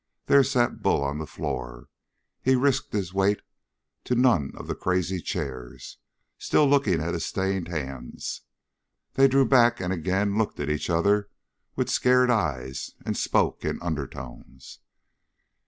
There 0.25 0.43
sat 0.43 0.81
Bull 0.81 1.03
on 1.03 1.19
the 1.19 1.27
floor 1.27 1.87
he 2.41 2.55
risked 2.55 2.91
his 2.91 3.13
weight 3.13 3.43
to 4.05 4.15
none 4.15 4.51
of 4.55 4.65
the 4.65 4.73
crazy 4.73 5.21
chairs 5.21 5.99
still 6.39 6.67
looking 6.67 6.99
at 6.99 7.13
his 7.13 7.23
stained 7.23 7.67
hands. 7.67 8.41
Then 9.13 9.25
they 9.25 9.27
drew 9.27 9.47
back 9.47 9.79
and 9.79 9.93
again 9.93 10.39
looked 10.39 10.59
at 10.59 10.71
each 10.71 10.89
other 10.89 11.29
with 11.75 11.87
scared 11.87 12.31
eyes 12.31 12.95
and 13.05 13.15
spoke 13.15 13.63
in 13.63 13.79
undertones. 13.83 14.79